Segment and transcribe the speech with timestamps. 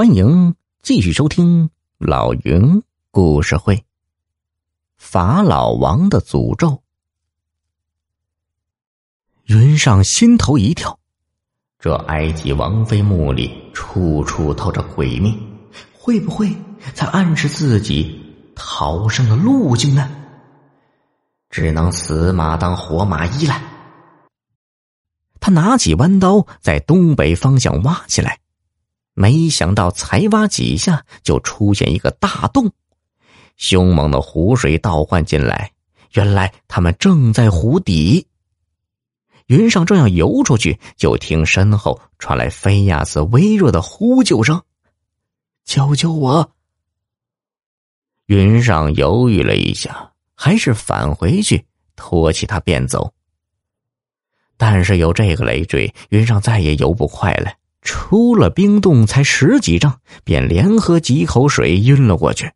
[0.00, 1.68] 欢迎继续收听
[1.98, 3.84] 老云故事会。
[4.96, 6.82] 法老王的诅咒。
[9.44, 10.98] 云上心头一跳，
[11.78, 15.38] 这埃及王妃墓里处处透着诡秘，
[15.92, 16.50] 会不会
[16.94, 20.10] 在暗示自己逃生的路径呢？
[21.50, 23.62] 只能死马当活马医了。
[25.40, 28.40] 他拿起弯刀，在东北方向挖起来。
[29.14, 32.70] 没想到才挖几下，就出现一个大洞，
[33.56, 35.72] 凶猛的湖水倒灌进来。
[36.12, 38.26] 原来他们正在湖底。
[39.46, 44.62] 云上正要游出去，就听身后传来菲亚斯微弱的呼救声
[45.66, 46.52] ：“救救我！”
[48.26, 51.66] 云上犹豫了一下，还是返回去
[51.96, 53.12] 拖起他便走。
[54.56, 57.52] 但是有这个累赘，云上再也游不快了。
[57.82, 62.52] 出了冰洞才十几丈，便连喝几口水晕了过去。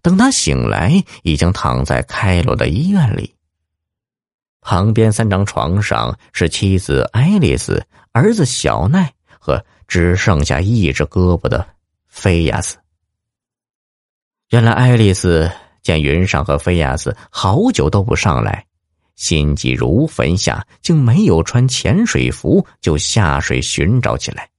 [0.00, 3.34] 等他醒来，已经躺在开罗的医院里。
[4.60, 11.66] 旁边三张床上是妻子爱丽丝、儿子小奈和只剩下一只胳膊的
[12.06, 12.76] 菲亚斯。
[14.50, 15.50] 原来爱丽丝
[15.82, 18.64] 见云上和菲亚斯好久都不上来。
[19.14, 24.50] 心急如焚下，竟没有穿潜水服，就下水寻找起来。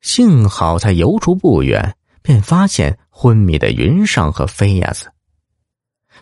[0.00, 5.10] 幸好才游出不远，便发现昏迷的云上和菲亚斯。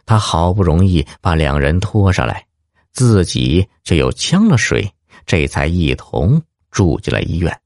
[0.04, 2.46] 他好不容易把两人拖上来，
[2.92, 4.92] 自己却又呛了水，
[5.26, 7.60] 这才一同住进了医院。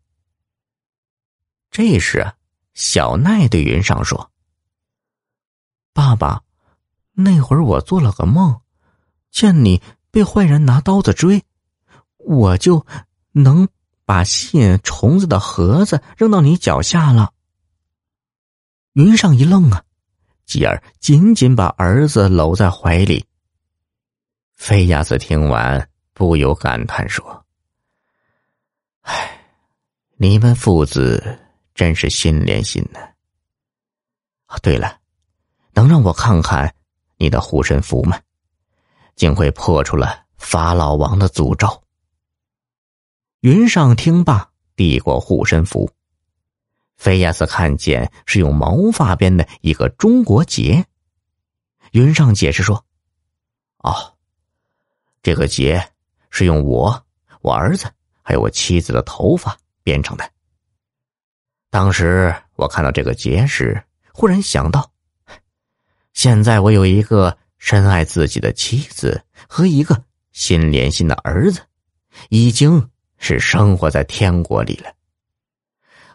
[1.71, 2.27] 这时，
[2.75, 4.31] 小奈对云上说
[5.95, 6.43] ：“爸爸，
[7.13, 8.61] 那会儿我做了个梦。”
[9.33, 11.43] 见你被坏人拿刀子追，
[12.19, 12.87] 我就
[13.33, 13.67] 能
[14.05, 17.33] 把吸引虫子的盒子扔到你脚下了。
[18.93, 19.83] 云上一愣啊，
[20.45, 23.25] 继而紧紧把儿子搂在怀里。
[24.55, 27.45] 菲亚斯听完，不由感叹说
[29.01, 29.41] ：“唉，
[30.17, 31.39] 你们父子
[31.75, 33.01] 真是心连心呢。
[34.45, 34.99] 啊，对了，
[35.73, 36.73] 能让我看看
[37.17, 38.21] 你的护身符吗？”
[39.15, 41.83] 竟会破除了法老王的诅咒。
[43.41, 45.91] 云上听罢，递过护身符。
[46.97, 50.87] 菲亚斯看见是用毛发编的一个中国结。
[51.91, 52.85] 云上解释说
[53.79, 54.15] ：“哦，
[55.23, 55.93] 这个结
[56.31, 57.05] 是用我、
[57.41, 60.31] 我儿子还有我妻子的头发编成的。
[61.69, 64.91] 当时我看到这个结时，忽然想到，
[66.13, 71.61] 现在我有一个。”深爱自己的妻子和一个心连心的儿子，
[72.29, 74.93] 已经是生活在天国里了。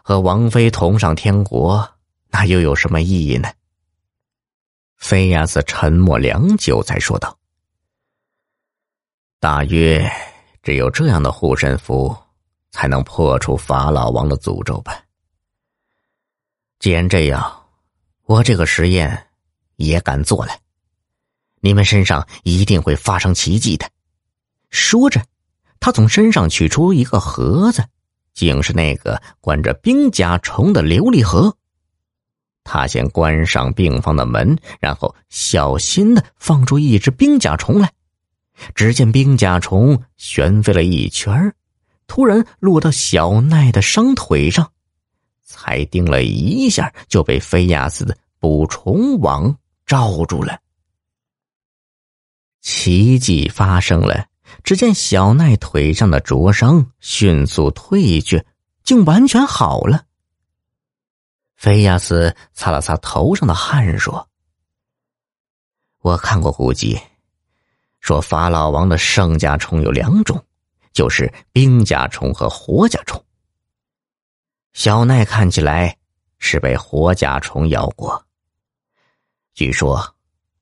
[0.02, 1.90] 和王妃同上天国，
[2.28, 3.50] 那又有什么意义呢？
[4.98, 7.38] 菲亚斯沉默良久，才说道
[9.40, 10.06] ：“大约
[10.62, 12.14] 只有这样的护身符，
[12.72, 15.02] 才能破除法老王的诅咒吧。
[16.78, 17.66] 既然这样，
[18.24, 19.28] 我这个实验
[19.76, 20.52] 也敢做了。”
[21.68, 23.86] 你们身上一定会发生奇迹的。
[24.70, 25.22] 说着，
[25.78, 27.84] 他从身上取出一个盒子，
[28.32, 31.54] 竟是那个关着冰甲虫的琉璃盒。
[32.64, 37.92] 他先关上病房的门，然后小心的放出一只冰甲虫来。
[38.74, 41.54] 只见冰甲虫旋飞了一圈
[42.06, 44.72] 突然落到小奈的伤腿上，
[45.44, 50.58] 才叮了一下，就被菲亚斯的捕虫网罩住了。
[52.70, 54.26] 奇迹发生了，
[54.62, 58.44] 只见小奈腿上的灼伤迅速退去，
[58.84, 60.04] 竟完全好了。
[61.56, 64.28] 菲亚斯擦了擦头上的汗，说
[66.02, 67.00] ：“我看过古籍，
[68.00, 70.44] 说法老王的圣甲虫有两种，
[70.92, 73.24] 就是冰甲虫和活甲虫。
[74.74, 75.96] 小奈看起来
[76.38, 78.22] 是被活甲虫咬过，
[79.54, 79.98] 据说。”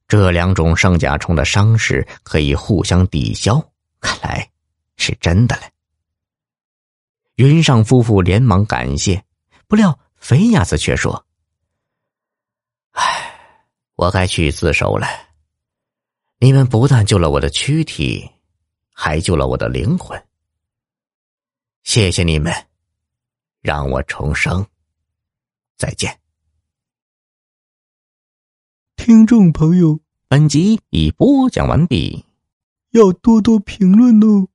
[0.08, 3.60] 这两种圣甲虫的伤势可以互相抵消，
[4.00, 4.50] 看来
[4.96, 5.62] 是真的了。
[7.34, 9.24] 云上夫妇连忙感谢，
[9.66, 11.26] 不料菲亚斯却说
[12.92, 13.60] ：“唉，
[13.96, 15.06] 我该去自首了。
[16.38, 18.30] 你们不但救了我的躯体，
[18.92, 20.22] 还救了我的灵魂。
[21.82, 22.52] 谢谢你们，
[23.60, 24.64] 让我重生。
[25.76, 26.16] 再见。”
[29.06, 32.24] 听众朋友，本集已播讲完毕，
[32.90, 34.48] 要多多评论哦。